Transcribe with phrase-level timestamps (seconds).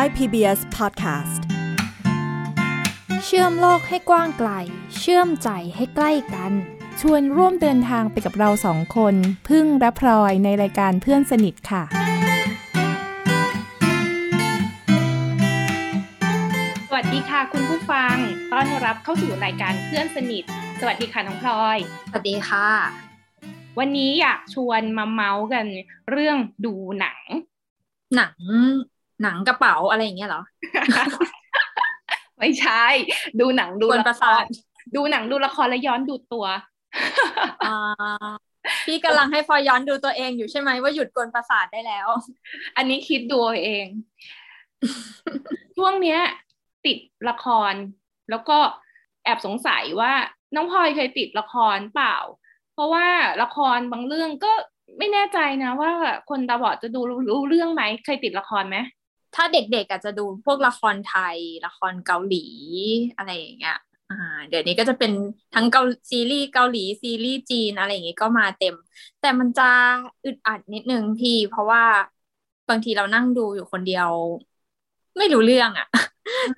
[0.00, 1.40] Thai PBS Podcast
[3.24, 4.50] เชื่อมโลกให้กว้างไกล
[4.98, 6.52] เชื่อมใจให้ใกล้กัน
[7.00, 9.14] ชวนร่วมเดินทางไปกับเราสองคน
[9.48, 11.82] พึ่งและพลอยในรายการเพื่อนสนิทค่ะ
[16.88, 18.14] สวัสดีค่ะคุณผู้ฟัง
[18.52, 20.44] ต้อนรับเข้าสู่รายการเพื่อนสนิท
[20.80, 21.78] สวัสดีค่ะน้องพลอย
[22.10, 22.68] สวัสดีค่ะ
[23.78, 25.66] วันนี้อยากชวนมาเมาส์กัน
[26.10, 27.20] เรื่องดูหนัง
[28.16, 28.34] หนัง
[29.22, 30.42] หนังกระเป๋าอะไรอย่างเงี้ยเหรอ
[32.38, 32.84] ไม่ใช่
[33.40, 34.46] ดูหนังดูกวนละประคสารท
[34.96, 36.46] ดูหนังดูละครแล้วย้อนดูตัว
[37.66, 38.28] อ่า
[38.86, 42.08] พี่กำลังให้พลอยย้อนดูตัวเองอยู่ใช่ไหมว่าหยุดกวนประสาทได้แล้ว
[42.76, 43.86] อันนี้คิดดูเอาเอง
[45.76, 46.20] ช่วงเนี้ย
[46.86, 46.98] ติด
[47.28, 47.72] ละคร
[48.30, 48.58] แล้วก็
[49.24, 50.12] แอบสงสัยว่า
[50.54, 52.16] น้องพลอยเคยติดละครเปล่า
[52.74, 53.06] เพราะว่า
[53.42, 54.52] ละครบางเรื่องก็
[54.98, 55.92] ไม่แน่ใจนะว่า
[56.30, 58.76] คนตาบอดจะดูรู้รู้เรื่องไหมเคยติดละครไหม
[59.34, 62.46] ถ้าเด็กๆอาจจะดูพวกละครไทย ละครเกาหลี
[63.16, 63.78] อะไรอย่างเงี้ย
[64.10, 64.16] อ่า
[64.48, 65.12] เดี๋ยวนี้ก็จะเป็น
[65.54, 68.74] ทั้งเกาซีรีส์เกาหลีซีรีส์จีนอะไรอย่างงี้ก็มาเต็ม
[69.20, 69.68] แต่มันจะ
[70.24, 71.84] อึดอัดนิดนึงพี่ เพราะว่า
[72.68, 74.08] บางทีเรานั่งดูอยู่คนเดียว
[75.18, 75.86] ไม่รู้เรื่องอะ่ะ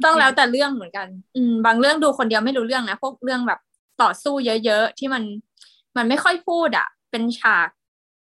[0.05, 1.07] ต้องแล้วแต่เรื่องเหมือนกัน
[1.37, 3.61] อืม บางเรื่องดูคนเดียวไม่รู้เรื่องนะพวกเรื่องแบบ
[4.03, 4.35] ต่อสู้
[4.65, 5.23] เยอะๆที่มัน
[5.97, 7.69] มันไม่ค่อยพูดอะ่ะ เป็นฉาก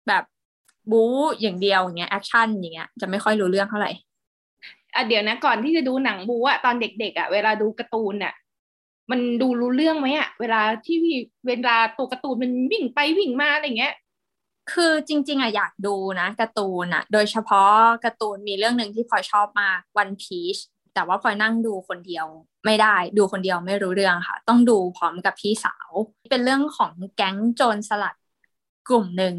[0.07, 0.23] แบบ
[0.91, 3.91] บู๊อย่างเดียวอย่างเงี้ยแอคชั่นอย่างเงี้ยจะไม่ค่อยรู้เรื่องเท่าไหร่
[4.95, 8.33] อะเดี๋ยวนะก่อนที่จะดูหนังบูอะตอนเด็ก ๆอะเวลาดูการ์ตูนอะ
[9.11, 10.97] มันดูรู้เรื่องไหมอะเวลาที่
[11.47, 13.93] เวลาตัวการ์ตูนมันวิ่งไปวิ่งมาอะไรเงี้ย
[14.71, 17.71] คือจริง ๆอะอยากดูนะการ์ตูนอะโดยเฉพาะ
[18.05, 20.61] การ์ตูนมีเรื่องหนึ่งที่พลอยชอบมาก One Piece
[20.93, 22.25] แต่ว่าพลอยนั่งดูคนเดียว
[22.65, 25.89] ไม่ได้ดูคนเดียวไม่รู้เรื่องค่ะ ต้องดูพร้อมกับพี่สาว
[26.31, 28.15] เป็นเรื่องของแก๊งโจรสลัด
[28.89, 29.35] กลุ่มหนึ่ง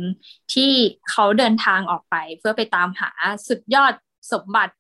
[0.53, 0.73] ที่
[1.11, 3.11] เขาเดินทางออกไปเพื่อไปตามหา
[3.49, 3.93] สุดยอด
[4.33, 4.75] สมบัติ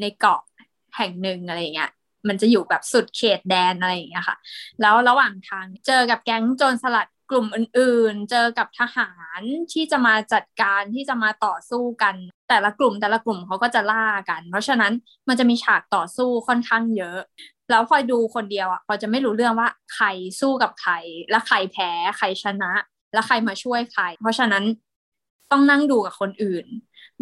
[0.00, 0.40] ในเกาะ
[0.96, 1.90] แห่งหนึ่งอะไรเงี้ย
[2.28, 4.36] มันจะอยู่แบบสุดเขตแดนอะไรอย่างเงี้ยค่ะ
[4.80, 9.40] แล้วระหว่างทางเจอกับแก๊งโจรสลัดกลุ่มอื่นๆ เจอกับทหาร
[9.72, 12.14] ที่จะมาจัดการที่จะมาต่อสู้กัน
[12.48, 14.92] แต่ละกลุ่มแต่ละกลุ่มเขาก็จะล่ากัน เพราะฉะนั้น
[15.28, 17.18] มันจะมีฉากต่อสู้ค่อนข้างเยอะ
[17.70, 20.06] แล้วพอดูคนเดียวอะพอจะไม่รู้เรื่องว่าใคร
[20.40, 20.92] สู้กับใคร
[21.30, 22.72] และใครแพ้ใครชนะ
[23.14, 24.64] และใครมาช่วยใคร เพราะฉะนั้น
[25.52, 26.66] ต้องนั่งดูกับคนอื่น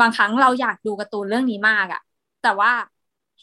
[0.01, 2.03] บางครั้งเราอยากดูการ์ตูนเรื่องนี้มากอะ
[2.47, 2.73] แต่ว่า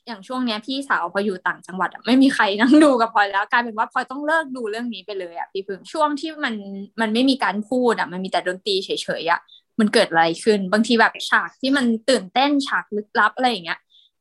[0.08, 6.56] อย่างช่วงเนี้ยพี่สาวพออยู่ต่างจังหวัดอะไม่มีใครนั่งดูกับพลอยแล้วกลายเป็นว่าพลอยต้องเลิกดูเรื่องนี้ไปเลยอะพี่พึ่งช่วงที่มัน
[7.02, 8.90] มันไม่มีการพูดอะมันมีแต่ดนตรีเฉ
[9.22, 9.40] ยๆอะ
[9.80, 13.80] มันเกิดอะไรขึ้น บางทีแบบฉากที่มันตื่นเต้นฉากลึกลับอะไรอย่างเงี้ย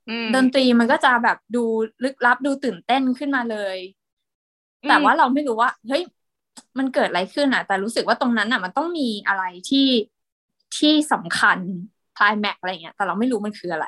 [0.09, 1.65] อืมดนตรีมันก็จะแบบดู
[2.05, 3.79] ลึกลับดูตื่นเต้นขึ้นมาเลย
[4.87, 6.03] แต่ว่าเราไม่รู้ว่าเฮ้ย
[6.79, 9.89] มันเกิดอะไรขึ้นอะแต่รู้สึกว่าตรงนั้นอะมันต้องมีอะไรที่
[10.77, 11.59] ที่สำคัญ
[12.17, 13.87] คลายแม็กอะไรเงี้ยแต่เราไม่รู้มันคืออะไร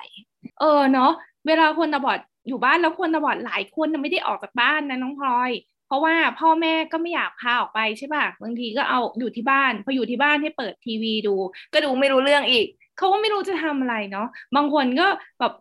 [0.59, 1.10] เออเนาะ
[1.47, 5.50] เวลาคนตาบอดอยู่บ้านแล้วคนตาบอดหลายคนไม่ได้ออกจากบ้านนะน้องพลอย
[5.87, 11.31] เพราะว่าพ่อแม่ก็ไม่อยากพาออกไปใช่ป่ะบางทีก็เอาอยู่ที่บ้านพออยู่ที่บ้านให้เปิดทีวีดู
[11.72, 12.66] ก็ดูไม่รู้เรื่องอีก
[12.97, 15.06] เขาก็ไม่รู้จะทำอะไรเนาะบางคนก็
[15.38, 15.53] แบบ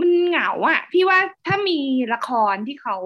[0.00, 1.78] มันเหงาอะพี่ว่าถ้ามี
[2.12, 2.96] ละครที่เขา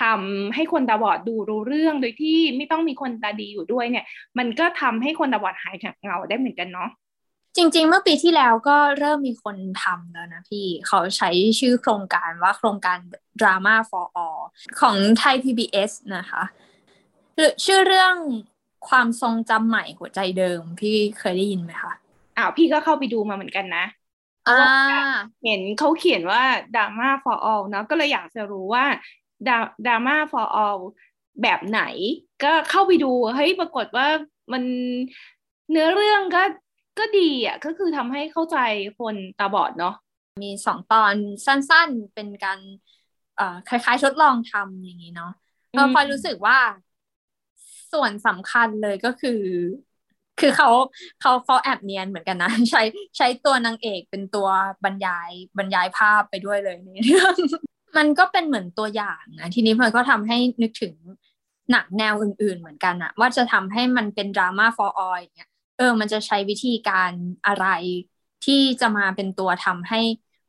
[0.00, 4.04] ทำให้คนตาบอดดูรู้เรื่องโดยที่ไม่ต้องมีคนตาดีอยู่ด้วยเนี่ย
[4.38, 6.88] มันก็ทำให้คนตาบอดหายเหงาได้เหมือนกันเนาะ
[7.56, 11.30] จริง ๆ เมื่อปีที่แล้วก็เริ่มมีคนทำแล้วนะพี่เขาใช้
[11.60, 12.98] ชื่อโครงการว่าโครงการ
[13.40, 14.40] Drama for All
[14.80, 16.42] ของไทย PBS นะคะ
[17.34, 18.14] หรือชื่อเรื่อง
[18.88, 21.92] ความทรงจำใหม่หัวใจเดิม พี่เคยได้ยินไหมคะ
[22.36, 23.84] อ้าวพี่ก็เข้าไปดูมาเหมือนกันนะ
[24.48, 24.54] อ่า
[25.44, 26.42] เห็นเขาเขียนว่า
[26.74, 28.84] drama for all เนอะก็เลยอยากจะรู้ว่า
[29.46, 30.80] dra- drama for all
[31.42, 31.82] แบบไหน
[32.44, 34.06] ก็เข้าไปดูเฮ้ยปรากฏว่า
[34.52, 34.62] มัน
[35.70, 36.42] เนื้อเรื่องก็
[36.98, 38.58] ก็ดีอะก็คือทำให้เข้าใจ
[38.98, 39.94] คนตาบอดเนาะ
[40.42, 41.14] มีสองตอน
[41.46, 42.58] สั้นๆเป็นการ
[43.36, 45.32] เอ่อคล้ายๆทดลองทำอย่างนี้เนาะ
[45.74, 46.58] อืมเราพลอยรู้สึกว่า
[47.92, 49.42] ส่วนสำคัญเลยก็คือ
[50.40, 50.70] คือเขา
[51.20, 52.82] เขาเขาแอบเนียนเหมือนกันนะ ใช้
[53.16, 54.48] ใช้ตัวนางเอกเป็นตัว
[54.84, 57.34] บรรยายบรรยายภาพไปด้วยเลยในเรื่อง
[57.96, 60.94] มันก็เป็นเหมือนตัวอย่างนะทีนี้พลอยก็ทำให้นึกถึง
[61.70, 65.49] หนังแนวอื่น ๆ เหมือนกันอะว่าจะทำให้มันเป็นดราม่า for all อย่างเงี้ย
[65.80, 67.12] เออ มันจะใช้วิธีการ
[67.46, 67.66] อะไร
[68.44, 70.00] ที่จะมาเป็นตัวทำให้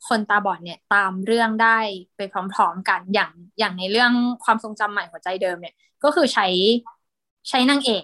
[0.08, 1.80] คนตาบอดเนี่ยตามเรื่องได้
[2.16, 2.22] ไป
[2.54, 4.12] พร้อม ๆ กันอย่างอย่างในเรื่อง
[4.44, 6.48] ความทรงจำใหม่หัวใจเดิมเนี่ย ก็คือใช้
[7.50, 8.04] ใช้นางเอก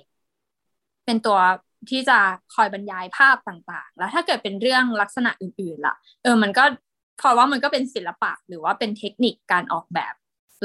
[1.06, 1.38] เป็นตัว
[1.89, 2.18] ที่จะ
[2.56, 6.63] คอยบรรยายภาพต่างๆ แล้วถ้าเกิดเป็นเรื่องลักษณะอื่นๆล่ะ เออ มันก็
[7.18, 10.13] เพราะว่ามันก็เป็นศิลปะหรือว่าเป็นเทคนิคการออกแบบ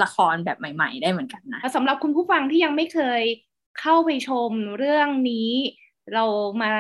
[0.02, 3.22] ละครแบบใหม่ ๆ ได้เหมือนกันนะสำหรับคุณผู้ฟังที่ยังไม่เคย
[3.80, 5.50] เข้าไปชมเรื่องนี้
[6.14, 6.25] เรา
[6.62, 6.72] มา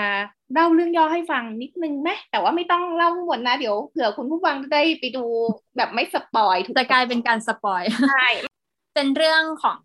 [0.52, 5.24] เล่าเรื่องย่อให้ฟังนิดนึงไหมแต่ว่าไม่ต้องเล่าทั้งหมดนะเดี๋ยวเผื่อคุณผู้ฟังได้ไปดู
[5.76, 8.28] แบบไม่สปอยถูกจะกลายเป็นการสปอยใช่
[8.94, 9.80] เป็นเรื่องของ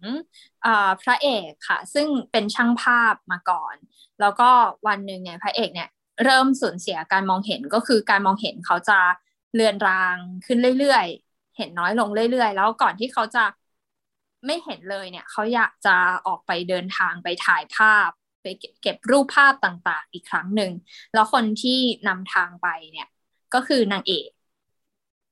[0.65, 0.67] อ
[1.01, 3.75] พระเอกค่ะ ซึ่งเป็นช่างภาพมาก่อน
[4.21, 4.49] แล้วก็
[4.87, 5.89] วันหนึ่งเนี่ยพระเอกเนี่ย
[6.23, 8.99] เริ่มสูญเสียการมองเห็นก็คือการมองเห็นเขาจะ
[9.55, 13.43] เลือนรางขึ้นเรื่อยๆ เห็นน้อยลงเรื่อยๆ แล้วก่อนที่เขาจะ
[14.45, 15.95] ไม่เห็นเลยเนี่ย เขาอยากจะ
[16.27, 18.09] ออกไปเดินทางไปถ่ายภาพ
[18.47, 20.71] ไปเก็บรูปภาพต่างๆ อีกครั้งหนึ่ง
[21.13, 23.07] แล้วคนที่นำทางไปเนี่ย
[23.53, 24.29] ก็คือนางเอก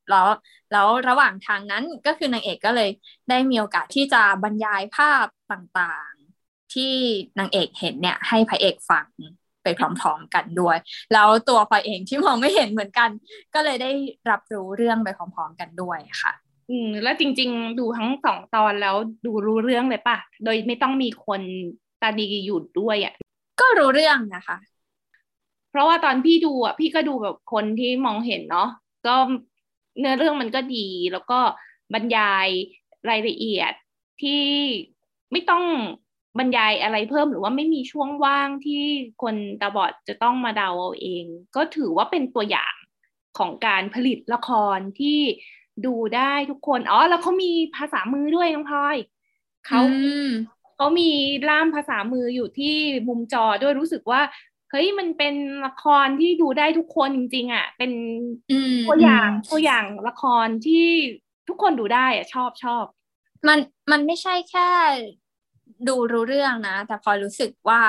[0.10, 0.28] แล้ว
[0.72, 2.90] แล้วระหว่างทางนั้นก็คือนางเอกก็เลย
[3.30, 6.94] ได้มีโอกาสที่จะบรรยายภาพต่างๆ ที่
[7.40, 9.08] นางเอกเห็นเนี่ยให้พระเอกฟัง
[9.64, 10.78] ไปพร้อมๆกันด้วย
[11.14, 13.10] แล้วตัวพระเอกที่มองไม่เห็นเหมือนกัน
[13.54, 13.92] ก็เลยได้
[14.30, 16.34] รับรู้เรื่องไปพร้อมๆกันด้วยค่ะ
[16.70, 18.96] อืมแล้วจริง ๆ ดูทั้งสองตอนแล้ว
[19.26, 21.42] ดูรู้เรื่องเลยป่ะ โดยไม่ต้องมีคน
[22.06, 23.14] ตาดีอยู่ด้วยอะ่ะ
[23.62, 24.58] ก็รู้เรื่องนะคะ
[25.70, 28.70] เพราะว่าตอนพี่ดูอะพี่ก็ดูแบบคนที่มองเห็นเนาะ
[29.08, 29.16] ก็
[30.00, 31.40] เนื้อเรื่องมันก็ดีแล้วก็
[31.94, 32.48] บรรยาย
[33.10, 33.74] รายละเอียด
[34.22, 34.44] ที่
[35.32, 35.66] ไม่ต้อง
[36.40, 38.84] บรรยายอะไรเพิ่มหรือว่าไม่มีช่วงว่างที่
[39.22, 41.26] คนตาบอดจะต้องมาเดาเอาเอง
[41.56, 42.74] ก็ถือว่าเป็นตัวอย่าง
[43.38, 45.20] ของการผลิตละครที่
[45.86, 48.98] ดูได้ทุกคน อ๋อ แล้วเขามีภาษามือด้วยน้องพลอย
[49.68, 49.82] เขา
[50.76, 51.10] เขามี
[51.50, 52.76] ล่ามภาษามืออยู่ที่
[53.08, 54.22] มุมจอด้วยรู้สึกว่า
[54.72, 55.36] เฮ้ยมันเป็น
[55.66, 57.92] ละครที่ดูได้ทุกคนจริง ๆอะ เป็น
[58.88, 60.88] ตัวอย่างตัวอย่างละครที่
[61.48, 62.86] ทุกคนดูได้อะชอบชอบ
[63.48, 63.60] มัน
[63.92, 64.70] มันไม่ใช่แค่
[65.88, 67.82] ดูรู้เรื่องนะ แต่พอรู้สึกว่า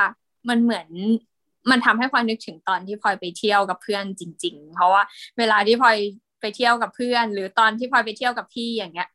[0.49, 0.88] มันเหมือน
[1.71, 5.03] มันทำให้พลอยนึกถึงตอนที่พลอยไปเที่ยวกับเพื่อนจริง ๆ เพราะว่า
[5.38, 5.97] เวลาที่พลอย
[6.41, 9.09] ไปเที่ยวกับเพื่อน หรือตอนที่พลอยไปเที่ยวกับพี่อย่างเงี้ย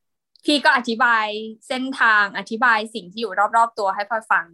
[0.46, 1.26] พี่ก็อธิบาย
[1.68, 4.46] เส้นทางอธิบายสิ่งที่อยู่รอบๆตัวให้พลอยฟัง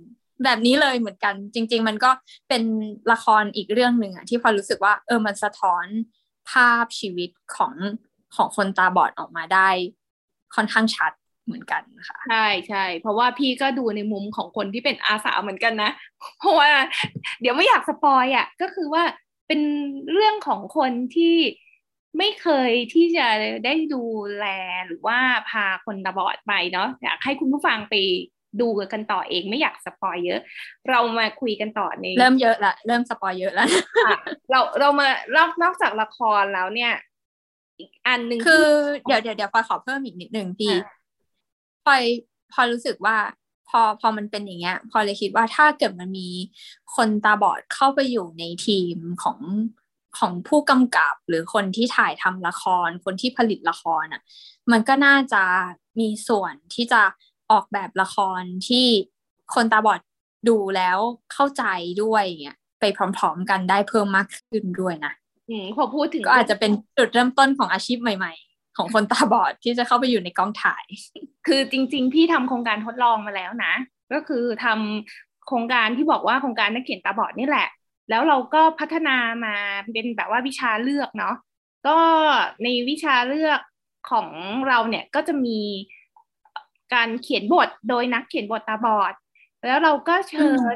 [0.43, 2.11] แบบนี้เลยเหมือนกัน จริง ๆ มันก็
[2.49, 2.63] เป็น
[3.11, 5.85] ละครอีกเรื่องหนึ่งอะที่พลอยรู้สึกว่า เออมันสะท้อน
[6.51, 7.73] ภาพชีวิตของ
[8.35, 9.69] ของคนตาบอดออกมาได้
[10.55, 11.11] ค่อนข้างชัด
[11.45, 15.91] เหมือนกันค่ะใช่ใช่เพราะว่าพี่ก็ดูในมุมของคนที่เป็นอาสาเหมือนกันนะ
[16.39, 16.71] เพราะว่า
[17.41, 19.03] เดี๋ยวไม่อยาก spoil อะก็คือว่า
[19.47, 19.61] เป็น
[20.13, 21.35] เรื่องของคนที่
[22.17, 23.27] ไม่เคยที่จะ
[23.65, 24.03] ได้ดู
[24.37, 24.45] แล
[24.87, 25.19] หรือว่า
[25.49, 27.95] พาคนตาบอดไปเนาะอยากให้คุณผู้ฟังไป
[28.61, 30.41] ดูกันต่อเองไม่อยาก spoil เยอะ
[30.89, 33.67] เรามาคุยกันต่อในเริ่มเยอะละเริ่ม spoil เยอะแล้ว
[34.51, 36.93] เราเรามานอกนอกจากละครแล้วเนี่ย
[37.79, 38.67] อีกอันหนึ่งคือ
[39.07, 40.73] เดี๋ยวเดี๋ยวเดี๋ยวพอขอเพิ่มอีกนิดหนึ่งพี่
[41.85, 42.03] พอย
[42.53, 43.17] พอรู้สึกว่า
[43.69, 46.29] พอพอมันเป็นอย่างเงี้ย พอเลยคิดว่าถ้าเกิดมันมี
[46.95, 49.39] คนตาบอดเข้าไปอยู่ในทีมของ
[50.19, 54.21] ของผู้กำกับหรือคนที่ถ่ายทำละคร คนที่ผลิตละครอะ
[54.71, 55.43] มันก็น่าจะ
[55.99, 57.01] มีส่วนที่จะ
[57.51, 58.85] ออกแบบละครที่
[59.55, 59.99] คนตาบอด
[60.49, 60.97] ดูแล้ว
[61.33, 61.63] เข้าใจ
[62.03, 65.13] ด้วยเงี้ยไปพร้อม ๆ กันได้เพิ่มมากขึ้นด้วยนะ
[65.49, 68.33] อืมพอพูดถึงก็อาจจะเป็นจุดเริ่มต้นของอาชีพใหม่
[68.77, 70.85] ของคนตาบอดที่จะเข้าไปอยู่ในกองถ่าย
[71.47, 73.73] คือจริง ๆ พี่ทำโครงการทดลองมาแล้วนะ
[74.13, 77.67] ก็คือทำโครงการที่บอกว่าโครงการนักเขียนตาบอดนี่แหละ
[78.09, 79.55] แล้วเราก็พัฒนามา
[79.93, 81.35] เป็นแบบว่าวิชาเลือกเนาะ
[81.87, 81.99] ก็
[82.63, 83.59] ในวิชาเลือก
[84.11, 84.27] ของ
[84.67, 85.59] เราเนี่ยก็จะมี
[86.93, 89.13] การเขียนบทโดยนักเขียนบทตาบอด
[89.67, 90.75] แล้วเราก็เชิญ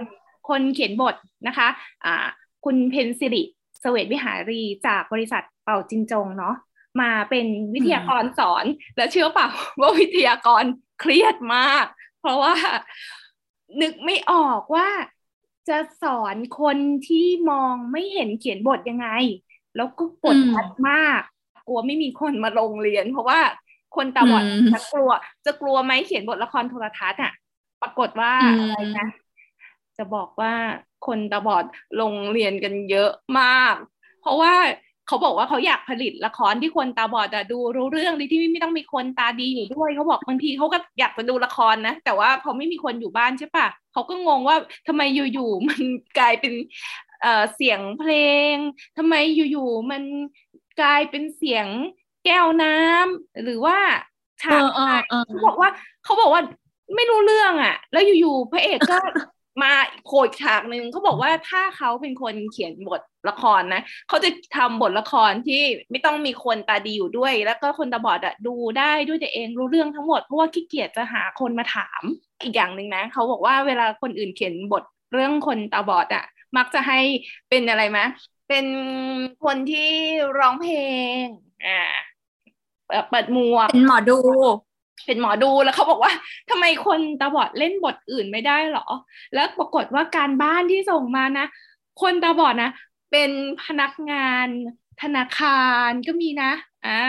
[0.49, 1.15] คนเขียนบท
[1.47, 1.67] นะคะ
[2.05, 2.27] อ่า
[2.65, 3.43] คุณเพนซิริ
[3.83, 6.55] สเวตวิหารีจากบริษัทเป่าจินจงเนาะ
[7.01, 8.65] มาเป็นวิทยากรสอน
[8.97, 9.47] แล้วเชื่อเปล่า
[9.79, 10.63] ว่าวิทยากร
[10.99, 11.85] เครียดมาก
[12.21, 12.55] เพราะว่า
[13.81, 14.87] นึกไม่ออกว่า
[15.69, 16.77] จะสอนคน
[17.07, 19.07] ที่มองไม่เห็นเขียนบทยังไง
[19.75, 21.21] แล้วก็กดดันมาก
[21.67, 23.39] กลัวไม่มีคนมาลงเรียน เพราะว่า
[23.95, 25.09] คนตาบอดจะกลัว
[25.45, 27.33] จะกลัวไหมเขียนบทละครโทรทัศน์อะ
[27.81, 29.07] ปรากฏว่าอะไรนะ
[29.97, 30.53] จะบอกว่า
[31.07, 31.65] คนตาบอด
[32.01, 33.75] ลงเรียนกันเยอะมาก
[34.21, 34.53] เพราะว่า
[35.07, 44.57] เขาบอกว่าเขาอยากผลิตละครที่คนตาบอดดูรู้เรื่องที่ไม่ต้องมีคนตาดีอยู่ด้วยเขาบอกบางทีเขาก็อยากจะดูละครนะแต่ว่าพอไม่มีคนอยู่บ้านใช่ปะ เขาก็งงว่า
[44.87, 45.01] ทำไม
[45.33, 45.81] อยู่ๆมัน
[46.19, 46.53] กลายเป็น
[47.21, 48.11] เอ่อเสียงเพล
[48.53, 48.55] ง
[48.97, 49.15] ทำไม
[49.51, 50.03] อยู่ๆมัน
[50.81, 51.67] กลายเป็นเสียง
[52.25, 53.77] แก้วน้ำหรือว่า
[54.41, 54.63] ฉาก
[55.27, 55.69] เขาบอกว่า
[56.03, 56.41] เขาบอกว่า
[56.95, 58.97] ไม่รู้เรื่องอะ แล้วอยู่ๆพระเอกก็
[59.63, 59.73] มา
[60.05, 72.03] โผล่ฉากหนึ่งเขาบอกว่าถ้าเขาเป็นคนเขียนบทละครนะเขาจะทำบทละครที่ไม่ต้องมีคนตาดีอยู่ด้วย แล้วก็คนตาบอดอะดูได้ด้วยตัวเองรู้เรื่องทั้งหมดเพราะว่าขี้เกียจจะหาคนมาถาม
[72.43, 74.83] อีกอย่างหนึ่งนะเขาบอกว่าเวลาคนอื่นเขียนบท
[75.13, 76.25] เรื่องคนตาบอดอะ
[76.57, 76.99] มักจะให้
[77.49, 77.99] เป็นอะไรไหม
[78.49, 78.65] เป็น
[79.45, 79.91] คนที่
[80.39, 80.77] ร้องเพล
[81.21, 81.23] ง
[81.65, 81.79] อ่า
[83.09, 84.19] เปิดมัวเป็นหมอดู
[85.05, 86.13] เป็นหมอดูแล้วเขาบอกว่า
[86.49, 88.87] ทำไมคนตาบอดเล่นบทอื่นไม่ได้หรอ
[89.33, 91.45] แล้วปรากฏว่าการบ้านที่ส่งมานะ
[92.01, 92.71] คนตาบอดนะ
[93.11, 93.31] เป็น
[93.63, 94.47] พนักงาน
[95.01, 96.51] ธนาคารก็มีนะ
[96.87, 97.01] อ่า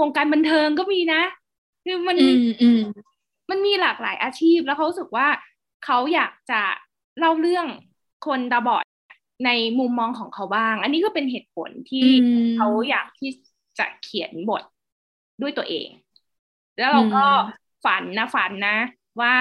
[0.00, 1.22] วงการบันเทิงก็มีนะ
[1.84, 2.16] คือมัน
[3.50, 5.26] มันมีหลากหลายอาชีพแล้วเขาสึกว่า
[5.84, 6.62] เขาอยากจะ
[7.18, 7.66] เล่าเรื่อง
[8.26, 8.84] คนตาบอด
[9.46, 12.06] ในมุมมองของเขาบ้าง อันนี้ก็เป็นเหตุผลที่
[12.56, 13.30] เขาอยากที่
[13.78, 14.62] จะเขียนบท
[15.42, 15.88] ด้วยตัวเอง
[16.78, 17.24] แล้วเราก็
[17.84, 18.76] ฝันนะฝันนะ
[19.20, 19.34] ว่า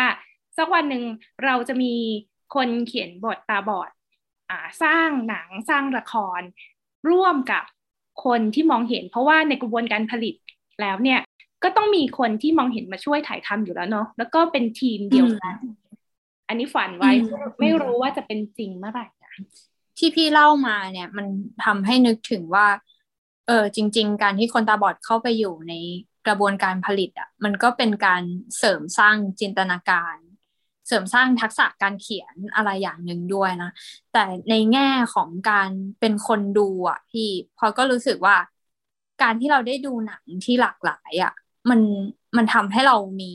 [0.57, 1.03] สักวันหนึ่ง
[1.45, 1.93] เราจะมี
[2.55, 3.89] คนเขียนบทตาบอด
[4.49, 6.41] อ่าสร้างหนังสร้างละคร
[7.09, 7.63] ร่วมกับ
[8.25, 10.35] คนที่มองเห็น เพราะว่าในกระบวนการผลิต
[10.81, 11.19] แล้วเนี่ย
[11.63, 15.55] ก็ต้องมีคนที่มองเห็นมาช่วยถ่ายทำอยู่แล้วเนาะแล้วก็เป็นทีมเดียวกัน
[16.47, 17.11] อันนี้ฝันไว้
[17.59, 19.33] ไม่รู้ว่าจะเป็นจริงเมื่อไหร่นะ
[19.97, 21.27] ที่พี่เล่ามาเนี่ย มัน
[21.65, 22.67] ทำให้นึกถึงว่า
[23.47, 25.73] เออจริง ๆ การที่คนตาบอดเข้าไปอยู่ใน
[26.27, 28.23] กระบวนการผลิตอะ่ะ มันก็เป็นการ
[28.57, 30.15] เสริมสร้างจินตนาการ
[30.87, 33.71] เสริมสร้างทักษะการเขียนอะไรอย่างหนึ่งด้วยนะ
[34.13, 38.35] แต่ในแง่ของการเป็นคนดูอะพี่พอก็รู้สึกว่า
[39.21, 41.33] การที่เราได้ดูหนังที่หลากหลายอะ
[41.69, 41.81] มัน
[42.37, 43.33] มันทำให้เรามี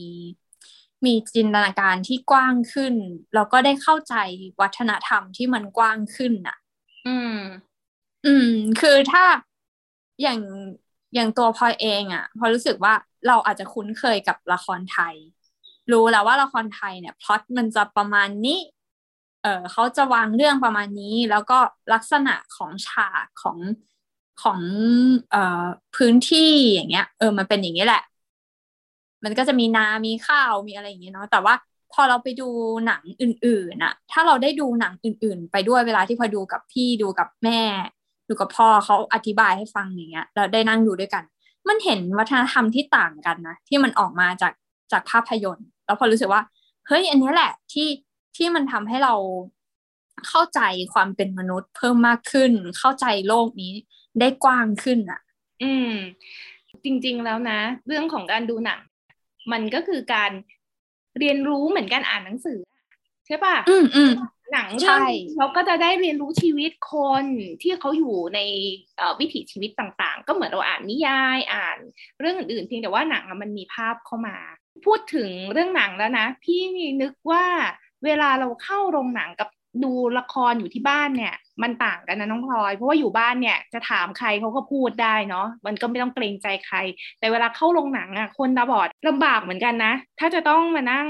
[1.05, 2.95] มีจินตนาการที่กว้างขึ้น
[3.35, 4.15] แล้วก็ได้เข้าใจ
[4.61, 6.57] วัฒนธรรมที่มันกว้างขึ้นอะ
[7.07, 7.37] อืม
[8.25, 8.49] อืม
[8.81, 9.23] คือถ้า
[10.21, 10.39] อย่าง
[11.15, 12.93] อย่างตัวพลอยเองอะ่ะพอรู้สึกว่า
[13.27, 15.15] เราอาจจะคุ้นเคยกับละครไทย
[15.91, 18.59] รู้แล้วว่าละครไทยเนี่ยพล็อตมันจะประมาณนี้
[19.43, 21.59] เออเขาจะวางเรื่องประมาณนี้ แล้วก็
[21.93, 23.57] ลักษณะของฉากของ
[24.43, 24.59] ของ
[25.31, 25.65] เอ่อ
[25.95, 28.01] พื้นที่อย่างเงี้ย เออมันเป็นอย่างนี้แหละ
[29.23, 31.53] มันก็จะมีนา มีข้าว มีอะไรอย่างเงี้ยเนาะ แต่ว่า
[31.93, 32.49] พอเราไปดู
[32.87, 37.61] หนังอื่นๆอะถ้าเราได้ดูหนังอื่น ๆ ไปด้วยเวลาที่พอดูกับพี่ดูกับแม่
[38.25, 41.23] อยู่กับพ่อเขาอธิบายให้ฟังอย่างเงี้ย เราได้นั่งดูด้วยกัน
[41.67, 44.53] มันเห็นวัฒนธรรมที่ต่างกันนะที่มันออกมาจาก
[44.91, 46.41] จากภาพยนตร์ แล้วพอรู้สึกว่า
[46.87, 47.89] เฮ้ย อันนี้แหละที่
[48.35, 49.13] ที่มันทำให้เรา
[50.27, 50.61] เข้าใจ
[50.93, 53.71] ความเป็นมนุษย์เพิ่มมากขึ้น เข้าใจโลกนี้
[54.19, 55.21] ได้กว้างขึ้นอะ
[55.63, 55.93] อืม
[56.83, 58.81] จริง ๆ แล้วนะ เรื่องของการดูหนัง
[59.51, 60.31] มันก็คือการ
[61.19, 62.59] เรียนรู้เหมือนการอ่านหนังสือ
[63.27, 64.11] ใช่ปะอืมอืม
[64.53, 64.99] หนังเรื่อง
[65.37, 67.25] เราก็จะได้เรียนรู้ชีวิตคน
[67.61, 68.39] ที่เขาอยู่ใน
[69.19, 71.77] วิถีชีวิตต่างๆ ก็เหมือนเราอ่านนิยายอ่าน
[72.19, 74.37] เรื่องอื่นๆเพียงแต่ว่าหนังมันมีภาพเข้ามา
[74.85, 76.61] พูดถึงเรื่องหนังแล้วนะ พี่
[77.01, 77.45] นึกว่า
[78.05, 79.49] เวลาเราเข้าโรงหนังกับ
[79.83, 86.77] ดูละครอยู่ที่บ้านเนี่ย มันต่างกันนะน้องพลอย เพราะว่าอยู่บ้านเนี่ยจะถามใครเขาก็พูดได้เนาะมันก็ไม่ต้องเกรงใจใคร
[87.19, 91.07] แต่เวลาเข้าโรงหนังอะคนตาบอดลำบากเหมือนกันนะ ถ้าจะต้องมานั่ง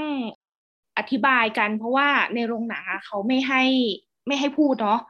[0.98, 3.62] อธิบายกัน เพราะว่าในโรงหนังเขาไม่ให้
[4.26, 5.00] ไม่ให้พูดเนาะ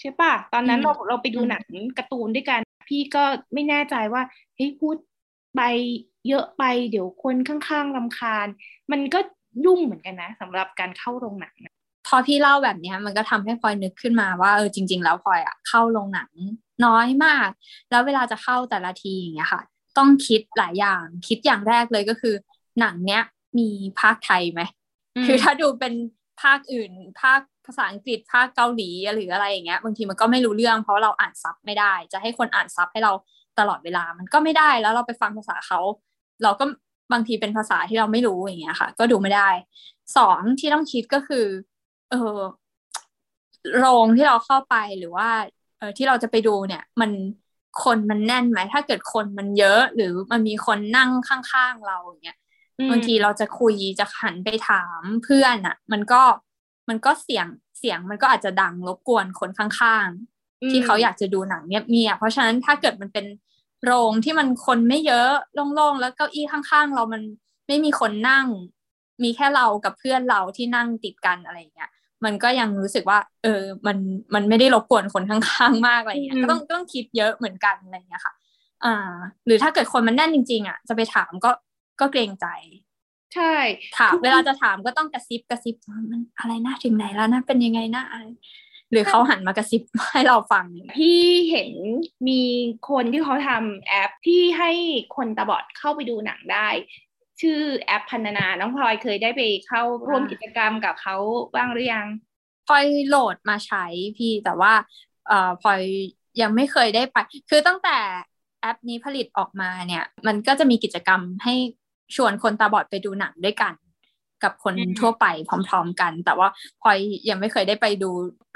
[0.00, 1.64] ใช่ปะตอนนั้นเราเราไปดูหนัง
[1.98, 4.22] การ์ตูนด้วยกัน พี่ก็ไม่แน่ใจว่า
[4.56, 4.96] เฮ้ยพูด
[5.56, 5.62] ไป
[6.28, 8.46] เยอะไปเดี๋ยวคนข้างๆลำคาญ
[8.92, 9.18] มันก็
[9.64, 11.54] ยุ่งเหมือนกันนะสำหรับการเข้าโรงหนัง
[12.12, 16.30] พอพี่เล่าแบบนี้มันก็ทำให้พลอยนึกขึ้นมาว่าเออจริง ๆ แล้วพลอยอะเข้าโรงหนัง
[16.84, 17.48] น้อยมาก
[17.90, 19.62] แล้วเวลาจะเข้าแต่ละทีอย่างเงี้ยค่ะ
[19.98, 22.34] ต้องคิดหลายอย่างคิดอย่างแรกเลยก็คือ
[22.80, 23.22] หนังเนี้ย
[23.58, 23.68] มี
[24.00, 24.60] ภาคไทยไหม
[25.26, 25.94] คือถ้าดูเป็น
[26.42, 26.90] ภาคอื่น
[27.20, 33.12] ภาคภาษาอังกฤษภาคเกาหลีหรืออะไรอย่างเงี้ยบางทีมันก็ไม่รู้เรื่องเพราะเราอ่านซับไม่ได้ จะให้คนอ่านซับให้เรา
[33.58, 35.80] ตลอดเวลามันก็ไม่ได้แล้วเราไปฟังภาษาเขา
[36.42, 36.64] เราก็
[37.12, 39.48] บางทีเป็นภาษาที่เราไม่รู้อย่างเงี้ยค่ะ ก็ดูไม่ได้
[40.16, 41.46] สองที่ต้องคิดก็คือ
[42.10, 42.40] เออ
[43.78, 45.28] โรงที่เราเข้าไปหรือว่า
[45.78, 47.10] เออที่เราจะไปดูเนี่ย มัน
[47.84, 52.38] คนมันแน่นไหม ถ้าเกิดคนมันเยอะ หรือมันมีคนนั่งข้างๆเราอย่างเงี้ย
[52.90, 56.22] บางทีเราจะคุยจะหันไปถามเพื่อนอะ่ะ มันก็
[56.88, 57.46] มันก็เสียง
[57.78, 63.26] เสียงมันก็อาจจะดังรบกวนคนข้างๆ ที่เขาอยากจะดูหนังเงียบๆเพราะฉะนั้นถ้าเกิดมันเป็น
[63.84, 67.22] โรงที่มันคนไม่เยอะโล่งๆ แล้วเก้าอี้ข้างๆ เรามัน
[67.66, 68.46] ไม่มีคนนั่ง
[69.22, 71.90] มีแค่เรากับเพื่อนเราที่นั่งติดกันอะไรเงี้ย
[72.24, 73.96] มันก็ยังรู้สึกว่า เออ มัน
[74.34, 78.34] มันไม่ได้รบกวนคนข้างๆ มากอะไรเงี้ยก็ต้องต้องคิดเยอะเหมือนกันอะไรเงี้ยค่ะ
[78.84, 79.14] อ่า
[79.46, 81.50] หรือถ้าเกิดคนมันแน่นจริง ๆ อะ จะไปถามก็
[82.00, 82.46] ก็เกรงใจ
[83.34, 83.54] ใช่
[83.98, 85.76] ถามเวลาจะถามก็ต้องกระซิบกระซิบ
[86.10, 88.24] มันอะไรนะถึงไหนแล้วนะเป็นยังไงนะอะไร
[88.90, 91.72] หรือเขาหันมากระซิบให้เราฟังพี่เห็น
[92.28, 92.42] มี
[92.90, 94.70] คนที่เขาทำแอปที่ให้
[95.16, 96.68] คนตาบอดเข้าไปดูหนังได้
[97.40, 101.16] ชื่อแอปพันนา น้องพลอยเคยได้ไปเข้าร่วมกิจกรรมกับเขา
[101.54, 102.06] บ้างหรือยัง
[102.66, 103.84] พลอยโหลดมาใช้
[104.16, 104.72] พี่แต่ว่า
[105.28, 105.82] เอ่อพลอย
[106.40, 107.18] ยังไม่เคยได้ไป
[107.50, 107.98] คือตั้งแต่
[108.60, 111.54] แอปนี้ผลิตออกมาเนี่ย มันก็จะมีกิจกรรมให้
[112.16, 113.74] ชวนคนตาบอดไปดูหนังด้วยกัน
[114.42, 115.26] กับคนทั่วไป
[115.68, 116.48] พร้อม ๆ กัน แต่ว่า
[116.82, 118.10] พลอยยังไม่เคยได้ไปดู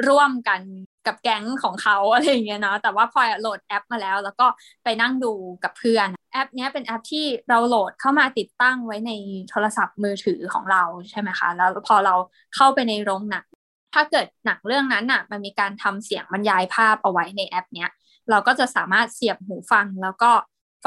[0.08, 0.60] ร่วมกัน
[1.06, 4.46] กับแก๊งของเขาอะไรอย่างเงี้ยเนาะแต่ว่าพลอยโหลดแอปมาแล้ว แล้วก็
[4.84, 5.32] ไปนั่งดู
[5.64, 9.12] กับเพื่อน แอปนี้เป็นแอปที่เราโหลดเข้ามาติดตั้งไว้ใน
[9.50, 12.14] โทรศัพท์มือถือของเราใช่ไหมคะ แล้วพอเรา
[12.56, 13.46] เข้าไปในโรงหนัง
[13.94, 17.90] ถ้าเกิดหนังเรื่องนั้นอะ มันมีการทำเสียงบรรยายภาพเอาไว้ในแอป เนี้ย
[18.30, 20.32] เราก็จะสามารถเสียบหูฟังแล้วก็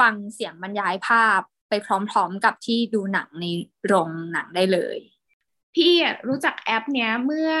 [0.00, 3.46] ฟังเสียงบรรยายภาพไปพร้อมๆกับที่ดูหนังใน
[3.86, 4.98] โรงหนังได้เลย
[5.74, 5.94] พี่
[6.28, 7.52] รู้จักแอปเนี้ยเมื่อ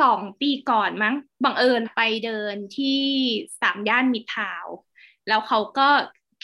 [0.00, 1.14] สองปีก่อนมั้ง
[1.44, 3.00] บังเอิญไปเดินที่
[3.60, 4.66] สามย่านมิตรทาว
[5.28, 5.88] แล้วเขาก็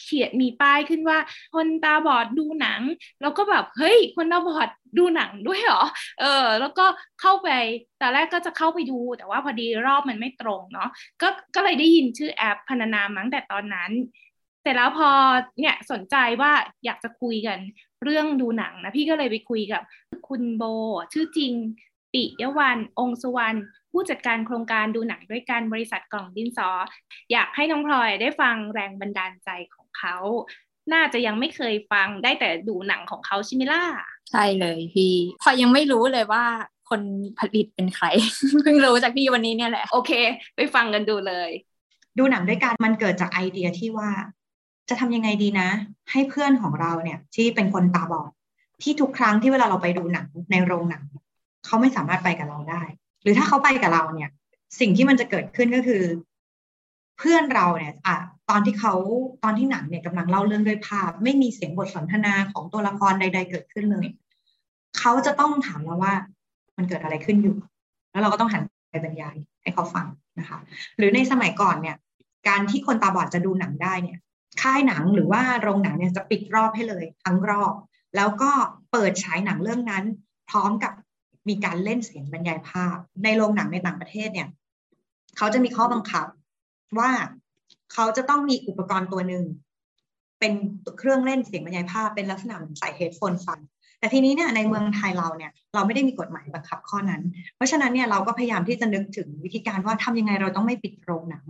[0.00, 1.18] เขียนมีป้ายขึ้นว่า
[1.54, 2.80] คนตาบอดดูหนัง
[3.23, 4.68] แล้วก็แบบเฮ้ย คนตาบอด
[4.99, 5.82] ดูหนังด้วยเหรอ
[6.20, 6.87] เออ แล้วก็
[7.20, 7.49] เข้าไป
[8.00, 10.88] ตอนแรกก็จะเข้าไปดู แต่ว่าพอดีรอบมันไม่ตรงเนาะ
[11.23, 13.90] ก็ก็เลยได้ยินชื่อแอปพนานามั้งแต่ตอนนั้น
[14.62, 15.11] แต่แล้วพอ
[15.61, 16.52] เนี่ยสนใจว่า
[16.84, 17.58] อยากจะคุยกัน
[18.02, 19.82] เรื่องดูหนังนะ พี่ก็เลยไปคุยกับ
[20.28, 20.62] คุณโบ
[21.12, 21.52] ชื่อจริง
[22.14, 23.59] ปิยวันองสุวรรณ
[23.92, 26.68] ผู้จัดการโครงการดูหนังด้วยกันบริษัทกล่องดินสอ
[27.33, 30.16] อยากให้น้องพลอยได้ฟังแรงบันดาลใจของเขา
[30.92, 33.83] น่าจะยังไม่เคยฟังได้แต่ดูหนังของเขาใช่ไหมล่ะ
[34.30, 36.44] ใช่เลยพี่พอยังไม่รู้เลยว่า
[36.90, 37.02] คน
[37.38, 38.06] ผลิตเป็นใคร
[38.62, 40.12] เพิ่งรู้จากพี่วันนี้เนี่ยแหละ โอเค
[40.56, 41.50] ไปฟังกันดูเลย
[42.18, 44.11] ดูหนังด้วยกันมันเกิดจากไอเดียที่ว่า
[44.88, 45.68] จะทำยังไงดีนะ
[46.11, 48.30] ให้เพื่อนของเราเนี่ยที่เป็นคนตาบอด
[48.83, 51.02] ที่ทุกครั้งที่เวลาเราไปดูหนังในโรงหนัง
[51.66, 52.83] เขาไม่สามารถไปกับเราได้
[53.23, 54.30] หรือถ้าเขาไปกับเราเนี่ย
[54.80, 56.02] สิ่งที่มันจะเกิดขึ้นก็คือ
[57.18, 58.16] เพื่อนเราเนี่ยอะ
[58.50, 58.94] ตอนที่เขา
[59.44, 64.06] ตอนที่หนังเนี่ยกำลังเล่าเรื่องด้วยภาพ ไม่มีเสียงบทสนทนาของตัวละครใด ๆ เกิดขึ้นเลย
[64.99, 66.14] เขาจะต้องถามเราว่า
[66.76, 67.56] มันเกิดอะไรขึ้นอยู่
[68.11, 70.06] แล้วเราก็ต้องหันไปบรรยายให้เขาฟัง
[70.38, 70.59] นะคะ
[70.97, 71.97] หรือในสมัยก่อนเนี่ย
[72.49, 74.18] การที่คนตาบอดจะดูหนังได้เนี่ย
[74.62, 77.75] ค่ายหนังหรือว่าโรงหนังเนี่ยจะปิดรอบให้เลย ทั้งรอบ
[78.16, 78.50] แล้วก็
[78.92, 80.04] เปิดฉายหนังเรื่องนั้น
[80.50, 80.92] พร้อมกับ
[81.48, 84.48] มีการเล่นเสียงบรรยายภาพ ในโรงหนังในต่างประเทศเนี่ย
[85.36, 86.26] เขาจะมีข้อบังคับ
[86.98, 87.10] ว่า
[87.92, 89.44] เขาจะต้องมีอุปกรณ์ตัวหนึ่ง
[90.40, 90.52] เป็น
[90.98, 93.60] เครื่องเล่นเสียงบรรยายภาพเป็นลักษณะเหมือนใส่เฮดโฟนฟัง
[93.98, 97.22] แต่ทีนี้เนี่ยในเมืองไทยเราเนี่ยเราไม่ได้มีกฎหมายบังคับข้อนั้น
[97.56, 101.44] เพราะฉะนั้นเนี่ยเราก็พยายามที่จะนึกถึงวิธีการว่าทำยังไงเราต้องไม่ปิดโรงหนัง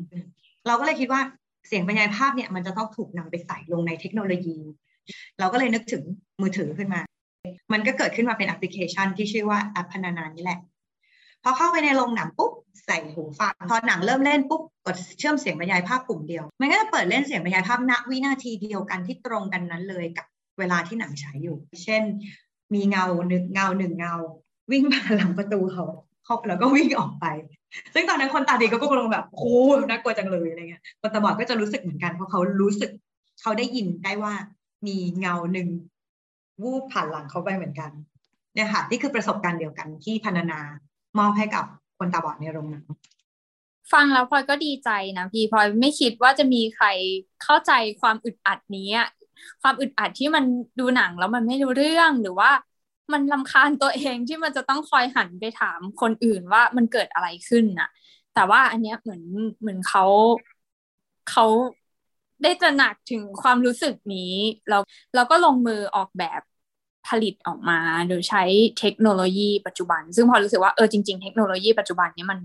[0.67, 1.21] เราก็เลยคิดว่า
[1.69, 4.59] เสียงบรรยายภาพเนี่ยมันจะต้องถูกนำไปใส่ลงในเทคโนโลยี
[5.39, 6.03] เราก็เลยนึกถึง
[6.41, 7.01] มือถือขึ้นมา
[7.73, 10.61] มันก็เกิดขึ้นมาเป็นแอปพลิเคชันที่ชื่อว่าแอปพรรณนานี่แหละ
[11.43, 12.53] พอเข้าไปในโรงหนังปุ๊บ
[12.87, 20.27] ใส่หูฟังพอหนังเริ่มเล่นปุ๊บกดเชื่อมเสียงบรรยายภาพปุ่มเดียว มันก็จะเปิดเล่นเสียงบรรยายภาพณวินาทีเดียวกันที่ตรงกันนั้นเลยกับ
[20.59, 22.03] เวลาที่หนังฉายอยู่ เช่น
[22.75, 24.15] มีเงาหนึ่งเงาหนึ่งเงา
[24.71, 25.85] วิ่งผ่าหลังประตูเขา
[26.25, 27.27] เขาแล้วก็วิ่งออกไป
[27.95, 29.55] ซึ่งตอนนั้นคนตาดีก็กลัวแบบโอ้
[29.89, 32.91] น่ากลัวจังเลยอะไรเงี้ยคนตาบอดก็จะรู้สึกเหมือนกันเพราะเขารู้สึก
[33.41, 34.35] เขาได้ยินได้ว่า
[34.87, 35.69] มีเงาหนึ่ง
[36.63, 37.91] วูบผ่านหลังเขาไปเหมือนกัน
[38.55, 40.61] เนี่ยค่ะนี่คือประสบการณ์เดียวกันที่พนานา
[41.19, 41.65] มอบให้กับ
[41.99, 42.85] คนตาบอดในโรงหนัง
[43.93, 46.87] ฟังแล้วพลอยก็ดีใจนะพี่พลอยไม่คิดว่าจะมีใคร
[47.43, 48.91] เข้าใจความอึดอัดนี้
[49.63, 50.45] ความอึดอัดที่มัน
[50.81, 52.51] ดูหนังแล้วมันไม่รู้เรื่องหรือว่า
[53.13, 57.89] มันลำคาญตัวเองที่มันจะต้องคอยหันไปถามคนอื่นว่ามันเกิดอะไรขึ้นน่ะ
[58.35, 59.23] แต่ว่าอันเนี้ยเหมือน
[59.61, 60.05] เหมือนเขา
[61.31, 61.45] เขา
[62.45, 64.35] ได้ตระหนักถึงความรู้สึกนี้
[64.69, 64.83] แล้ว
[65.15, 66.41] เราก็ลงมือออกแบบ
[67.09, 68.43] ผลิตออกมาโดยใช้
[68.79, 72.41] เทคโนโลยีปัจจุบัน ซึ่งพอรู้สึกว่าเออจริง ๆ เทคโนโลยีปัจจุบันนี้มัน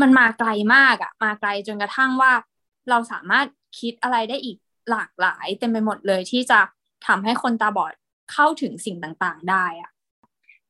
[0.00, 2.32] มันมาไกลมากอะมาไกลจนกระทั่งว่า
[2.90, 3.46] เราสามารถ
[3.80, 4.56] คิดอะไรได้อีก
[4.90, 6.60] หลากหลายเต็มไปหมดเลยที่จะ
[7.06, 7.92] ทำให้คนตาบอด
[8.32, 9.90] เข้าถึงสิ่งต่างๆ ได้อะ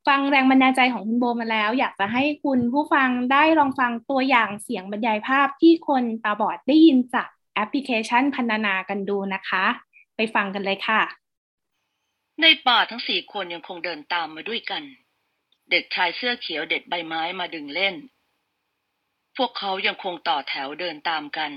[0.07, 9.65] ฟังแรงบันดาลใจของคุณโบมาแล้ว อยากจะให้คุณผู้ฟังได้ลองฟังตัวอย่างเสียงบรรยายภาพที่คนตาบอดได้ยินจาก แอปพลิเคชันพันนากันดูนะคะ
[10.17, 11.01] ไปฟังกันเลยค่ะ
[12.43, 14.83] ในป่าทั้งสี่คนยังคงเดินตามมาด้วยกัน
[15.71, 17.95] เด็กชายเสื้อเขียวเด็ดใบไม้มาดึงเล่น
[19.37, 21.53] พวกเขายังคงต่อแถวเดินตามกัน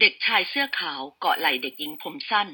[0.00, 2.48] เด็กชายเสื้อขาวเกาะไหล่เด็กหญิงผมสั้น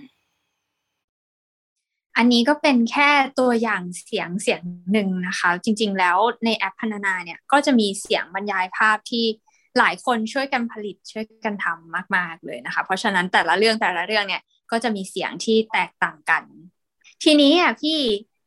[2.16, 4.60] อันนี้ก็เป็นแค่ตัวอย่างเสียงเสียง
[4.92, 9.26] หนึ่งนะคะ จริง ๆ แล้วในแอปพนานาเนี่ยก็จะมีเสียงบรรยายภาพที่
[9.78, 16.42] หลายคนช่วยกันผลิตช่วยกันทำมาก ๆเลยนะคะ เพราะฉะนั้นแต่ละเรื่องแต่ละเรื่องเนี่ยก็จะมีเสียงที่แตกต่างกัน
[17.24, 17.98] ทีนี้อะพี่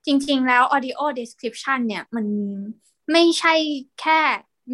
[0.05, 2.25] จริง ๆ แล้ว audio description เนี่ยมัน
[3.11, 3.53] ไม่ใช่
[4.01, 4.19] แค่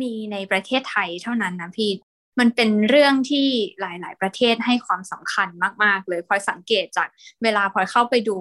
[0.01, 1.91] มีในประเทศไทยเท่านั้นนะพี่
[2.39, 3.47] มันเป็นเรื่องที่
[3.79, 5.47] หลาย ๆ ประเทศให้ความสำคัญ
[5.83, 7.07] มาก ๆ เลยพลอยสังเกตจาก
[7.43, 8.37] เวลาพลอยเข้าไปดู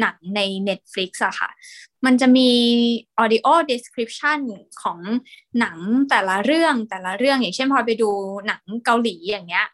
[0.00, 1.50] หนังใน Netflix อะค่ะ
[2.04, 2.50] มันจะมี
[3.22, 4.40] audio description
[4.82, 4.98] ของ
[5.58, 5.78] หนัง
[6.10, 8.10] แต่ละเรื่องแต่ละเรื่องอย่างเช่นพอไปดู
[8.46, 9.66] หนังเกาหลีอย่างเงี้ย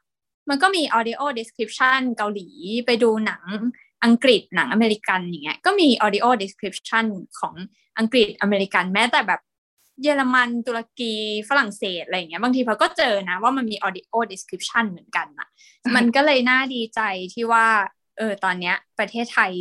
[0.48, 2.48] มันก็มี audio description เกาหลี
[2.86, 3.42] ไปดูหนัง
[4.04, 7.06] อังกฤษหนังอเมริกันอย่างเงี้ยก็มี audio description
[7.40, 7.54] ของ
[7.98, 9.40] อังกฤษอเมริกันแม้แต่แบบ
[10.02, 11.14] เยอรมันตุรกี
[11.48, 15.48] ฝรั่งเศสอะไรอย่างเงี้ยบางทีพอก็เจอนะว่ามันมี audio description เหมือนกันอะ
[15.96, 17.00] มันก็เลยน่าดีใจ
[17.34, 17.66] ที่ว่า
[18.18, 19.52] เออตอนเนี้ยประเทศไทย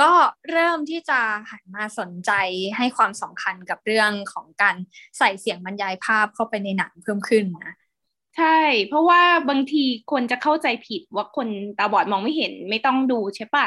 [0.00, 0.12] ก็
[0.50, 2.30] เริ่มที่จะหันมาสนใจ
[2.76, 4.76] ให้ความสำคัญกับเรื่องของการ
[5.18, 7.74] ใส่เสียงบรรยายภาพเข้าไปในหนังเพิ่มขึ้นนะ
[8.36, 13.64] ใช่ เพราะว่าบางทีคนจะเข้าใจผิดว่าคนตาบอดมองไม่เห็นไม่ต้องดูใช่ปะ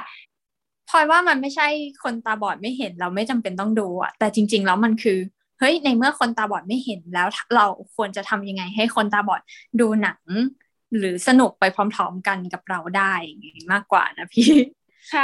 [0.90, 1.68] พลอยว่ามันไม่ใช่
[2.04, 5.20] คนตาบอดไม่เห็นเราไม่จำเป็นต้องดูอะแต่จริง ๆ แล้วมันคือ
[5.60, 9.42] เฮ้ยในเมื่อคนตาบอดไม่เห็นแล้วเราควรจะทำยังไงให้คนตาบอด
[9.80, 10.22] ดูหนัง
[10.98, 13.14] หรือสนุกไปพร้อม ๆ กันกับเราได้
[13.72, 14.50] มากกว่านะพี่
[15.10, 15.22] ใช่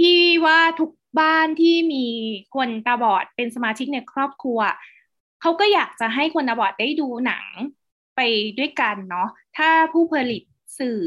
[0.00, 2.06] พี่ว่าทุกบ้านที่มี
[2.54, 4.60] คนตาบอดเป็นสมาชิกในครอบครัว
[5.40, 7.46] เขาก็อยากจะให้คนตาบอดได้ดูหนัง
[8.16, 8.20] ไป
[8.58, 10.42] ด้วยกันเนาะถ้าผู้ผลิต
[10.78, 11.00] สื่อ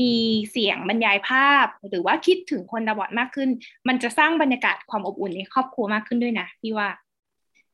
[0.00, 0.14] มี
[0.50, 3.48] เสียงบรรยายภาพ หรือว่าคิดถึงคนตาบอดมากขึ้น
[3.88, 6.88] มันจะสร้างบรรยากาศความอบอุ่นในครอบครัวมากขึ้นด้วยนะพี่ว่า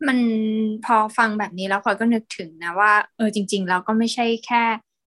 [0.06, 0.18] มัน
[0.84, 4.62] พอฟังแบบนี้แล้วพลอยก็นึกถึงนะว่าเออจริง ๆ แล้วก็ไม่ใช่แค่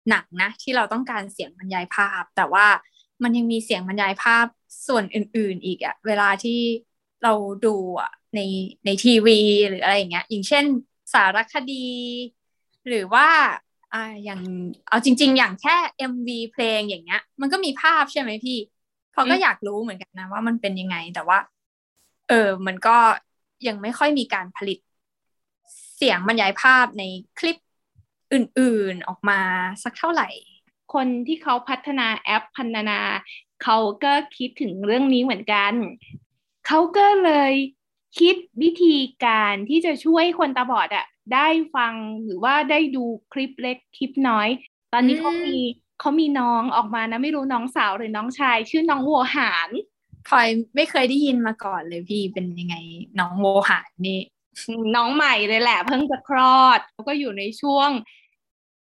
[0.10, 2.66] หนังนะ ที่เราต้องการเสียงบรรยายภาพ แต่ว่า
[3.24, 4.46] มันยังมีเสียงบรรยายภาพ
[4.88, 6.60] ส่วนอื่นๆอีกอะเวลาที่
[7.24, 7.34] เรา
[7.66, 8.40] ดูอะใน
[8.86, 10.66] ในทีวีหรืออะไรอย่างเงี้ยอย่างเช่น
[11.14, 11.88] สารคดี
[12.88, 13.28] หรือว่า
[13.94, 14.42] อ่าอย่าง
[14.88, 15.76] เอาจริง ๆ อย่างแค่
[16.12, 18.58] MV เพลงอย่างเงี้ย มันก็มีภาพใช่ไหมพี่
[19.14, 21.40] พอก็อยากรู้เหมือนกันนะว่ามันเป็นยังไงแต่ว่า
[22.30, 22.98] เออมันก็
[23.68, 24.80] ยังไม่ค่อยมีการผลิต
[25.96, 27.04] เสียงบรรยายภาพใน
[27.40, 27.58] คลิป
[28.34, 29.42] อื่น ๆออกมา
[29.84, 30.30] สักเท่าไหร่
[30.94, 33.00] คนที่เขาพัฒนาแอปพันนา
[33.64, 35.74] เขาก็คิดถึงเรื่องนี้เหมือนกัน
[36.68, 37.54] เขาก็เลย
[38.20, 38.96] คิดวิธี
[39.26, 41.94] การที่จะช่วยคนตาบอดอะได้ฟัง
[42.24, 44.48] หรือว่าได้ดูคลิปเล็กคลิปน้อย
[44.94, 45.58] ตอนนี้เขามี
[46.00, 49.70] เขามีน้องออกมานะไม่รู้น้องสาวหรือน้องชาย ชื่อน้องโวหาร
[50.28, 52.76] พลอยไม่เคยได้ยินมาก่อนเลยพี่เป็นยังไง
[53.20, 54.20] น้องโวหารนี่
[54.96, 57.90] น้องใหม่เลยแหละ เพิ่งจะคลอดแล้วก็อยู่ในช่วง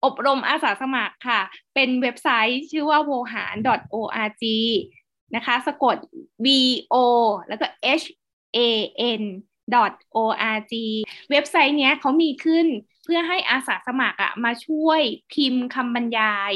[0.05, 1.41] อบรมอาสาสมัครค่ะ
[1.73, 3.55] เป็นเว็บไซต์ชื่อว่า w o h a n
[3.95, 4.43] org
[5.35, 5.97] นะคะ สะกด
[6.45, 6.47] v
[6.93, 6.95] o
[7.47, 7.65] แล้วก็
[8.01, 8.05] h
[8.57, 8.59] a
[9.21, 9.23] n
[10.15, 10.73] org
[11.31, 12.67] เว็บไซต์เนี้ยเขามีขึ้น
[13.03, 15.01] เพื่อให้อาสาสมัครอะมาช่วย
[15.33, 16.51] พิมพ์คำบรรยาย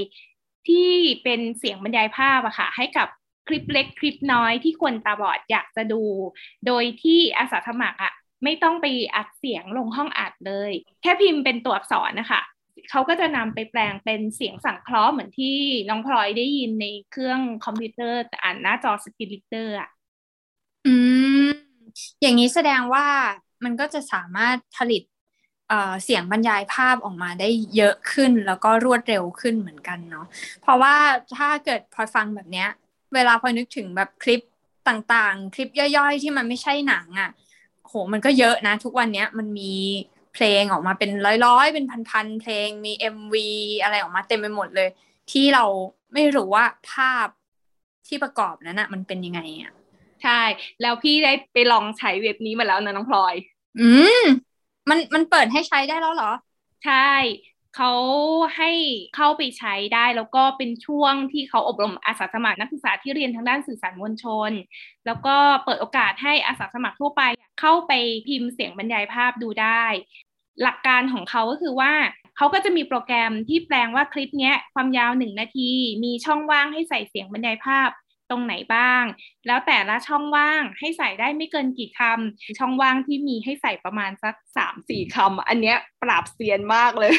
[0.67, 0.91] ที่
[1.23, 3.07] เป็นเสียงบรรยายภาพอะค่ะ ให้กับ
[3.47, 6.03] คลิปเล็กคลิปน้อยที่คนตาบอดอยากจะดู
[6.67, 8.85] โดยที่อาสาสมัครอะไม่ต้องไป
[9.15, 12.41] อัดเสียงลงห้องอัดเลย แค่พิมพ์เป็นตัวอักษรนะคะ
[12.89, 15.55] เขาก็จะนำไปแปลงเป็นเสียงสังเคราะห์เหมือนที่
[15.89, 19.89] น้องพลอยได้ยินในเครื่องคอมพิวเตอร์แต่อ่านหน้าจอสกริเตอร์อะ
[20.87, 20.95] อื
[21.45, 21.47] ม
[22.21, 23.07] อย่างนี้แสดงว่า
[23.63, 25.03] มันก็จะสามารถผลิต
[26.03, 30.25] เสียงบรรยายภาพออกมาได้เยอะขึ้นแล้วก็รวดเร็วขึ้นเหมือนกันเนาะ
[30.61, 30.95] เพราะว่า
[31.37, 32.69] ถ้าเกิดพอฟังแบบเนี้ย
[33.13, 34.41] เวลาพอนึกถึงแบบคลิป
[34.89, 37.29] ต่างๆ คลิปย่อยๆ ที่มันไม่ใช่หนังอะ่ะ
[37.85, 39.73] โหมันก็เยอะนะ ทุกวันเนี้ยมันมี
[40.39, 41.11] เพลงออกมาเป็น
[41.45, 43.47] ร้อยๆ เป็นพันๆเพลงมีเอ็มวี
[43.81, 44.89] อะไรออกมาเต็มไปหมดเลย
[45.31, 45.65] ที่เรา
[46.13, 47.27] ไม่รู้ว่าภาพ
[48.07, 49.71] ที่ประกอบนั้นอะมันเป็นยังไงอะ
[50.23, 50.41] ใช่
[50.81, 53.35] แล้วพี่ได้ไปลองใช้เว็บนี้มาแล้วนะน้องพลอย
[53.79, 53.89] อื
[54.21, 54.23] ม
[54.89, 56.31] มันมันเปิดให้ใช้ได้แล้วเหรอ
[56.85, 57.11] ใช่
[57.75, 57.91] เขา
[58.57, 58.71] ให้
[59.15, 64.51] เข้าไปใช้ได้แล้วก็เป็นช่วงที่เขาอบรมอาสาสมัครนักศึกษาที่เรียนทางด้านสื่อสารมวลชน
[65.05, 67.21] แล้วก็เปิดโอกาสให้อาสาสมัครทั่วไป
[67.59, 67.93] เข้าไป
[68.27, 69.83] พิมพ์เสียงบรรยายภาพดูได้
[70.63, 71.93] หลักการของเขาก็คือว่า
[72.37, 75.69] เขาก็จะมีโปรแกรมที่แปลงว่าคลิปนี้ความยาวหนึ่งนาที
[76.03, 77.89] มีช่องว่างให้ใส่เสียงบรรยายภาพ
[78.29, 79.03] ตรงไหนบ้าง
[79.47, 87.13] แล้วแต่ละช่องว่างให้ใส่ได้ไม่เกินกี่คำช่องว่างที่มีให้ใส่ประมาณสักสามสี่คำอันเนี้ยปราบเซียนมากเลย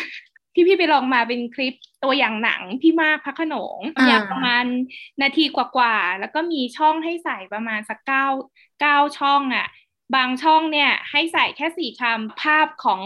[0.55, 1.75] ที่พี่ไปลองมาเป็นคลิป
[2.05, 3.79] ตัวอย่างหนังพี่มากพระขนง
[4.11, 4.65] ยาวประมาณ
[5.23, 8.27] นาทีกว่าๆ แล้วก็มีช่องให้ใส่ประมาณสักเก้า
[8.81, 9.67] เก้าช่องอะ่ะ
[10.15, 13.01] บางช่องเนี่ยให้ใส่แค่สี่คำภาพของ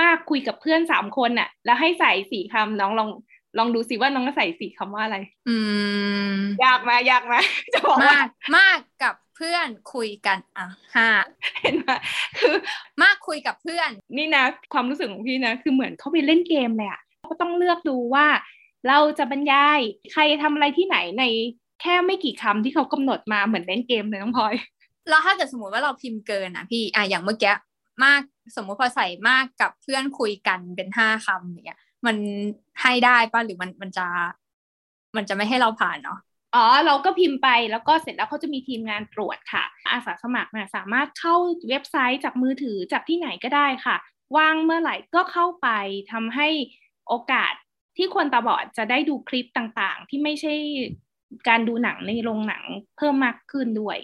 [0.00, 3.10] มากคุยกับเพื่อนสามคนอะ่ะ แล้วให้ใส่สี่คำน้องลอง
[3.58, 5.56] ลองดูสิว่าน้องจะใส่สีคำว่าอะไร อื
[6.32, 7.34] ม ยากไหมยากไหม
[7.74, 8.26] จะบอกมาก
[8.56, 11.08] มากกับเพื่อนคุยกันอะห้า
[11.62, 11.90] เห็นไหม
[12.38, 12.54] คือ
[13.02, 18.26] มากคุยกับเพื่อน นี่นะ ความรู้สึกของพี่นะ คือเหมือนเขาไปเล่นเกมเลยอะก็ต้องเลือกดูว่า
[18.88, 19.80] เราจะบรรยาย
[20.12, 21.24] ใครทำอะไรที่ไหนใน
[21.82, 24.54] แค่ไม่กี่คำที่เขากำหนดมาเหมือนเล่นเกมเลยน้องพลอย
[25.08, 27.54] แล้วถ้าเกิดสมมติว่าเราพิมพ์เกินอะพี่อะอย่างเมื่อกี้
[28.04, 28.20] มาก
[28.56, 32.16] สมมุติพอใส่มากกับเพื่อนคุยกันเป็นห้าคำอย่างเงี้ย มัน
[32.82, 34.06] ให้ได้ป่ะหรือมันมันจะ
[35.16, 36.18] มันจะไม่ให้เราผ่านเนาะ
[36.54, 41.36] อ๋อเราก็พิมพ์ไปแล้วก็เสร็จแล้วเขาจะมีทีมงานตรวจค่ะ อาสาสมัครนะสามารถเข้า
[41.68, 43.96] เว็บไซต์จากมือถือจากที่ไหนก็ได้ค่ะ
[44.36, 45.68] ว่างเมื่อไหร่ก็เข้าไป
[46.12, 46.48] ทำให้
[47.08, 47.52] โอกาส
[47.96, 50.54] ที่คนตาบอดจะได้ดูคลิปต่างๆ ที่ไม่ใช่
[51.48, 52.64] การดูหนังในโรงหนัง
[52.96, 53.98] เพิ่มมากขึ้นด้วย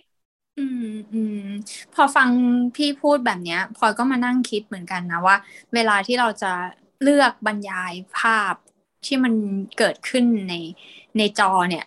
[0.60, 1.46] อืมอืม
[1.94, 2.28] พอฟัง
[2.76, 5.36] พี่พูดแบบเนี้ยพลอยก็มานั่งคิดเหมือนกันนะว่า
[5.74, 6.52] เวลาที่เราจะ
[7.02, 8.54] เลือกบรรยายภาพ
[9.06, 9.34] ที่มัน
[9.78, 10.54] เกิดขึ้นใน
[11.18, 11.84] ในจอเนี่ย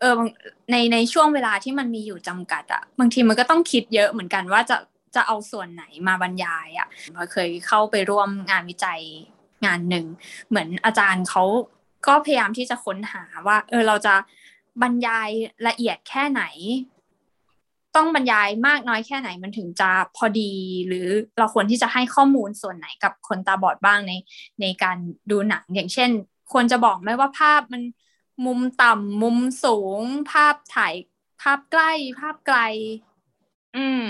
[0.00, 0.14] เออ
[0.70, 4.76] ในในช่วงเวลาที่มันมีอยู่จำกัดอะบางทีมันก็ต้องคิดเยอะเหมือนกันว่าจะ
[5.14, 9.00] จะเอาส่วนไหนมาบรรยายอะพอเคยเข้าไปร่วมงานวิจัย
[9.64, 10.06] งานหนึ่ง
[10.48, 11.44] เหมือนอาจารย์เขา
[12.06, 14.14] ก็พยายามที่จะค้นหาว่า เออเราจะ
[14.82, 15.30] บรรยาย
[15.68, 16.42] ละเอียดแค่ไหน
[17.96, 20.52] ต้องบรรยายมากน้อยแค่ไหนมันถึงจะพอดี
[20.86, 21.06] หรือ
[21.38, 24.12] เราควรที่จะให้ข้อมูลส่วนไหนกับคนตาบอดบ้างใน
[24.60, 24.96] ในการ
[25.30, 26.10] ดูหนัง อย่างเช่น
[26.52, 27.82] ควรจะบอกไหมว่าภาพมัน
[28.44, 30.94] มุมต่ำมุมสูง ภาพถ่าย
[31.42, 32.58] ภาพใกล้ภาพไกล
[33.76, 34.04] อืม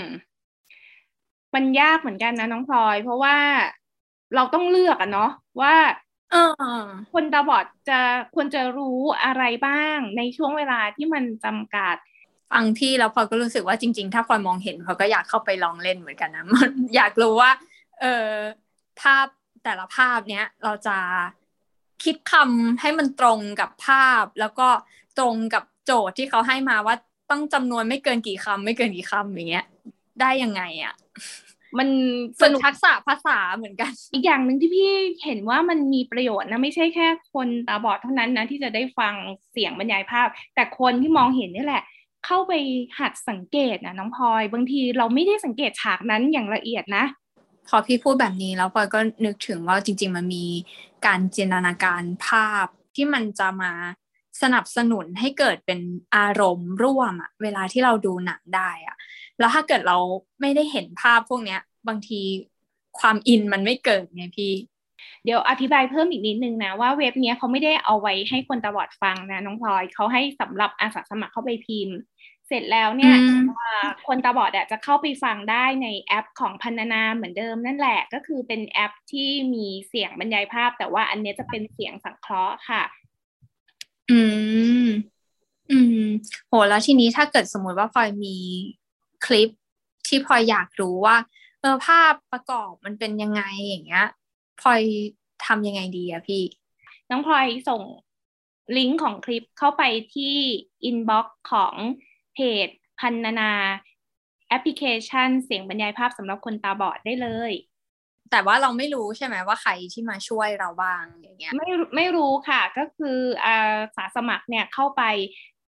[1.55, 3.37] มันยากเหมือนกันนะน้องพลอย เพราะว่า
[4.35, 5.29] เราต้องเลือกอะเนาะ
[5.61, 5.75] ว่า
[6.31, 6.51] เออ
[7.13, 7.99] คนตาบอดจะ
[8.35, 11.95] ควรจะรู้อะไรบ้างในช่วงเวลาที่มันจำกัด
[12.51, 17.51] ฟังพี่แล้วพลอยก็รู้สึกว่าจริง ๆ ถ้าพลอยมองเห็นพลอยก็อยากเข้าไปลองเล่นเหมือนกันนะมันอยากรู้ว่า
[18.01, 18.29] เออ
[19.01, 19.27] ภาพ
[19.63, 20.97] แต่ละภาพเนี้ยเราจะ
[22.03, 24.67] คิดคำให้มันตรงกับภาพ แล้วก็
[25.17, 26.95] ตรงกับโจทย์ที่เขาให้มาว่า
[27.31, 29.65] ต้องจำนวนไม่เกินกี่คำไม่เกินกี่คำอย่างเงี้ย
[30.21, 30.93] ได้ยังไงอะ่ะ
[31.77, 31.87] มัน
[32.39, 34.89] สฝึกนุกทักษะภาษาเหมือนกัน อีกอย่างหนึ่งที่พี่
[35.25, 39.13] เห็นว่ามันมีประโยชน์นะไม่ใช่แค่คนตาบอดเท่านั้นนะที่จะได้ฟัง
[39.51, 41.83] เสียงบรรยายภาพ แต่คนที่มองเห็นนี่แหละ
[42.25, 42.53] เข้าไป
[42.99, 47.05] หัดสังเกตนะน้องพลอย บางทีเราไม่ได้สังเกตฉากนั้นอย่างละเอียดนะ
[47.67, 50.45] พอพี่พูดแบบนี้แล้วพลอยก็นึกถึงว่าจริง ๆ มันมี
[51.05, 53.71] การจินตนาการภาพที่มันจะมา
[54.41, 55.79] สนับสนุนให้เกิดเป็น
[56.15, 58.95] อารมณ์ร่วมอะเวลาที่เราดูหนังได้อะ
[59.39, 59.97] แล้วถ้าเกิดเรา
[60.41, 62.21] ไม่ได้เห็นภาพพวกเนี้ย บางที
[62.99, 64.53] ความอินมันไม่เกิดไงพี่
[65.23, 71.97] เดี๋ยวอธิบายเพิ่มอีกนิดนึงนะว่าเว็บเนี้ยเขาไม่ได้เอาไว้ให้คนตาบอดฟังนะน้องพลอยเขาให้สำหรับอาสาสมัครเข้าไปพิมพ์
[72.51, 82.83] เสร็จแล้วเนี่ยอืมอ่าคนตาบอดอะจะเข้าไปฟังได้ในแอปของพันนานาเหมือนเดิมนั่นแหละ ก็คือเป็นแอปที่มีเสียงบรรยายภาพ แต่ว่าอันเนี้ยจะเป็นเสียงสังเคราะห์ค่ะ
[84.11, 84.19] อื
[84.85, 84.87] ม
[85.71, 86.07] อืม
[86.47, 88.35] โห แล้วทีนี้ถ้าเกิดสมมุติว่าพลอยมี
[89.25, 89.49] คลิป
[90.07, 91.17] ที่พลอยอยากรู้ว่า
[91.61, 94.07] เออภาพประกอบมันเป็นยังไงอย่างเงี้ย
[94.61, 94.81] พลอย
[95.45, 96.43] ทำยังไงดีอะพี่
[97.09, 97.81] น้องพลอยส่ง
[98.77, 99.83] ลิงก์ของคลิปเข้าไป
[100.15, 100.35] ที่
[100.85, 101.73] inbox ของ
[102.07, 102.10] เพ
[102.65, 102.67] จ
[102.99, 103.51] พรรณนา
[104.49, 107.51] แอปพลิเคชันเสียงบรรยายภาพสำหรับคนตาบอดได้เลย
[108.31, 113.55] แต่ว่าเราไม่รู้ใช่ไหมว่าใครที่มาช่วยเราบ้างอย่างเงี้ยไม่รู้ไม่รู้ค่ะ ก็คืออา
[113.97, 115.03] สาสมัครเนี่ยเข้าไป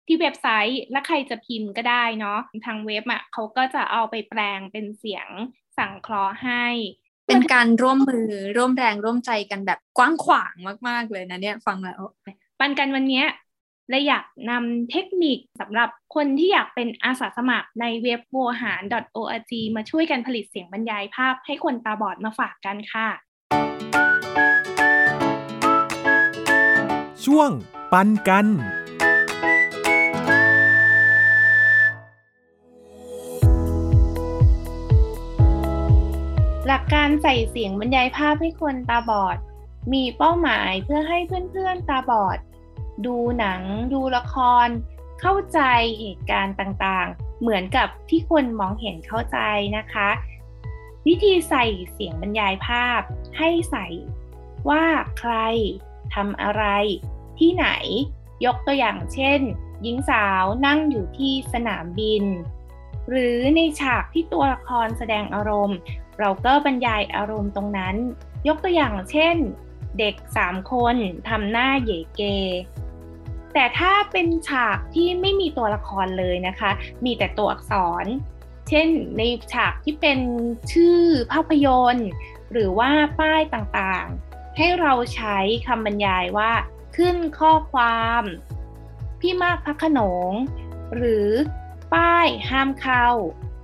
[0.07, 5.27] ที่เว็บไซต์และใครจะพิมพ์ก็ได้เนาะทางเว็บอะเขาก็จะเอาไปแปลงเป็นเสียง
[5.77, 6.65] สั่งเคราะห์ให้
[7.27, 8.27] เป็นการร่วมมือ
[8.57, 10.53] ร่วมแรงร่วมใจกันแบบกว้างขวาง
[10.87, 12.01] มาก ๆ เลยนะเนี่ย ฟังแล้ว
[12.59, 13.23] ปันกันวันเนี้
[13.89, 18.81] ยเลยอยากนำเทคนิคสำหรับคนที่อยากเป็นอาสาสมัครในเว็บบัวหาร
[19.17, 23.07] .org มาช่วยกันผลิตเสียงบรรยายภาพให้คนตาบอดมาฝากกันค่ะ
[27.25, 27.49] ช่วง
[27.91, 28.47] ปันกัน
[36.67, 39.37] หลักการใส่เสียงบรรยายภาพให้คนตาบอด
[39.93, 42.37] มีเป้าหมายเพื่อให้เพื่อนๆตาบอด
[43.05, 43.61] ดูหนัง
[43.93, 44.35] ดูละค
[44.65, 44.67] ร
[45.21, 45.59] เข้าใจ
[45.99, 49.37] เหตุการณ์ต่างๆ เหมือนกับที่คนมองเห็นเข้าใจ
[49.77, 50.09] นะคะ
[51.07, 53.01] วิธีใส่เสียงบรรยายภาพ
[53.37, 53.87] ให้ใส่
[54.69, 54.85] ว่า
[55.19, 55.33] ใคร
[56.13, 56.63] ทำอะไร
[57.39, 57.67] ที่ไหน
[58.45, 59.39] ยกตัวอย่างเช่น
[59.81, 62.23] หญิงสาวนั่งอยู่ที่สนามบิน
[63.09, 65.77] หรือในฉากที่ตัวละครแสดงอารมณ์
[66.19, 67.95] เราก็บรรยายอารมณ์ตรงนั้น
[68.47, 69.35] ยกตัวอย่างเช่น
[69.99, 70.95] เด็กสามคน
[71.29, 72.21] ทำหน้าเยเก
[73.53, 76.71] แต่ถ้าเป็นฉากที่ไม่มีตัวละครเลยนะคะ
[77.05, 78.05] มีแต่ตัวอักษร
[78.69, 79.21] เช่นใน
[79.53, 80.19] ฉากที่เป็น
[80.73, 82.09] ชื่อภาพยนตร์
[82.51, 86.51] หรือว่าป้ายต่างๆ ให้เราใช้คำบรรยายว่า
[86.97, 88.23] ขึ้นข้อความ
[89.19, 90.31] พี่มากพระโขนง
[90.95, 91.29] หรือ
[91.93, 93.07] ป้ายห้ามเข้า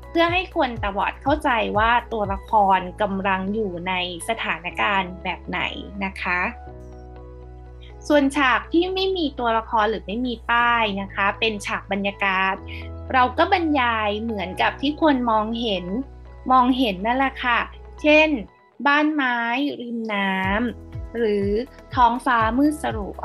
[0.10, 3.94] เพื่อให้คนตาบอดเข้าใจว่าตัวละครกำลังอยู่ใน
[4.30, 5.60] สถานการณ์แบบไหน
[6.06, 6.40] นะคะ
[8.08, 12.56] ส่วนฉากที่ไม่มีตัวละครหรือไม่มีป้ายนะคะ เป็นฉากบรรยากาศ
[13.14, 15.86] เราก็บรรยายเหมือนกับที่คนมองเห็น
[16.52, 17.60] มองเห็นนั่นแหละค่ะ
[18.02, 18.30] เช่น
[18.88, 19.38] บ้านไม้
[19.82, 21.48] ริมน้ำหรือ
[21.96, 23.22] ท้องฟ้ามืดสลัว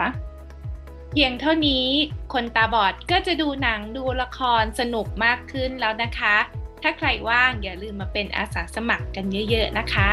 [1.11, 1.87] เพียงเท่านี้
[2.33, 6.37] คนตาบอดก็จะดูหนังดูละครสนุกมากขึ้นแล้วนะคะ
[6.83, 10.11] ถ้าใครว่างอย่าลืมมาเป็นอาสาสมัครกันเยอะ ๆ นะคะ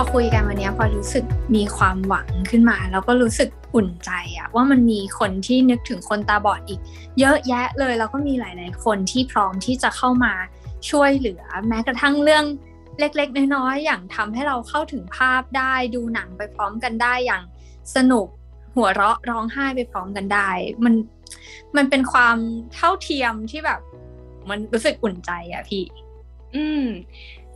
[0.00, 6.80] อคุยกันวันนี้พอรู้สึกมีความหวังขึ้นมา แล้วก็รู้สึกอุ่นใจอะว่ามันมีคนที่นึกถึงคนตาบอดอีก
[7.18, 10.34] เยอะแยะเลยแล้วก็มีหลาย ๆ คนที่พร้อมที่จะเข้ามา
[10.90, 12.44] ช่วยเหลือ แม้กระทั่งเรื่อง
[12.98, 17.42] เล็ก ๆ น้อย ๆ อย่างทำให้เราเข้าถึงภาพได้ดูหนังไปพร้อมกันได้อย่าง
[17.94, 18.26] สนุก
[18.76, 20.48] หัวเราะร้องไห้ไปพร้อมกันได้
[20.84, 20.94] มัน
[21.76, 22.36] มันเป็นความ
[22.74, 23.80] เท่าเทียมที่แบบ
[24.48, 25.84] มันรู้สึกอุ่นใจอะพี่
[26.54, 26.84] อืม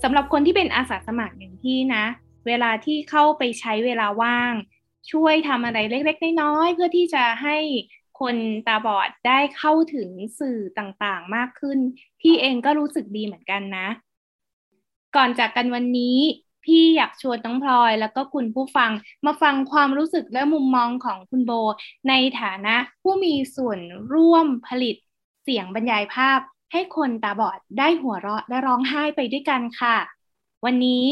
[0.02, 2.04] สำหรับคนที่เป็นอาสาสมัครอย่างที่นะ
[2.46, 4.54] เวลาที่เข้าไปใช้เวลาว่าง
[5.12, 7.56] ช่วยทำอะไรเล็กๆ น้อยๆ เพื่อที่จะให้
[8.20, 10.08] คนตาบอดได้เข้าถึง
[10.40, 11.78] สื่อต่างๆ มากขึ้น
[12.20, 13.88] พี่เองก็รู้สึกดีเหมือนกันนะ
[15.16, 16.18] ก่อนจากกันวันนี้
[16.64, 18.90] พี่อยากชวนน้องพลอยแล้วก็คุณผู้ฟัง
[19.26, 21.52] มาฟังความรู้สึกและมุมมองของคุณโบ
[22.08, 23.78] ในฐานะผู้มีส่วน
[24.12, 24.96] ร่วมผลิต
[25.42, 26.40] เสียงบรรยายภาพ
[26.72, 29.96] ให้คนตาบอดได้หัวเราะและร้องไห้ไปด้วยกันค่ะ
[30.64, 31.04] วันนี้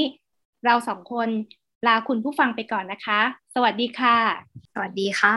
[0.67, 1.29] เราสองคน
[1.87, 3.21] ลาคุณผู้ฟังไปก่อนนะคะ
[3.55, 4.17] สวัสดีค่ะ
[4.75, 5.37] สวัสดีค่ะ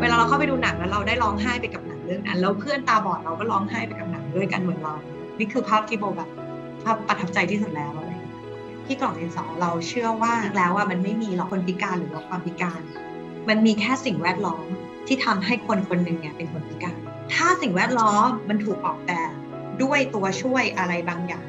[0.00, 4.94] เวลาเราเข้าไปดูหนังแล้วเราได้ร้องไห้ไปกับหนังเรื่องนั้น แล้วเพื่อนตาบอดเราก็ร้องไห้ไปกับหนังด้วยกันเหมือนเรา
[5.38, 6.30] นี่คือภาพที่โบแบบ
[6.82, 8.38] ภาพประทับใจที่สุดแล้วอะไรอย่างเงี้ย
[8.86, 12.80] ที่กล่องดินสอเราเชื่อว่าแล้วว่ามันไม่มีหรอกคนพิการหรือว่าความพิการ
[13.48, 14.66] มันมีแค่สิ่งแวดล้อม
[15.06, 16.96] ที่ทำให้คนคนหนึ่งเนี่ยเป็นคนพิการ
[17.34, 19.32] ถ้าสิ่งแวดล้อมมันถูกออกแบบ
[19.82, 21.46] ด้วยตัวช่วยอะไรบางอย่าง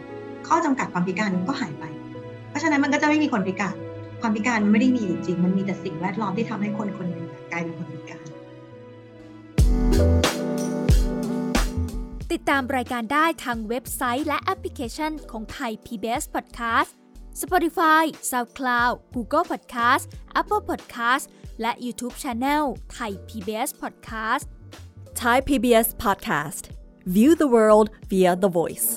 [0.53, 1.83] ข้อจำกัดความพิการก็หายไป
[2.49, 3.75] เพราะฉะนั้นมันก็จะไม่มีคนพิการ
[4.21, 8.21] ความพิการมันไม่ได้มีอยู่จริง มันมีแต่สิ่งแวดล้อมที่ทำให้คนคนหนึ่งกลายเป็นคนพิการ
[12.31, 16.91] ติดตามรายการได้ทางเว็บไซต์และแอปพลิเคชันของไทย PBS Podcast
[17.41, 20.03] Spotify SoundCloud Google Podcast
[20.41, 21.25] Apple Podcast
[21.61, 24.45] และ YouTube Channel ไทย PBS Podcast
[25.21, 26.63] Thai PBS Podcast
[27.15, 28.89] View the world via the voice